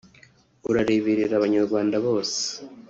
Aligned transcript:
ureberera 0.69 1.33
abanyarwanda 1.37 1.95
bose 2.05 2.39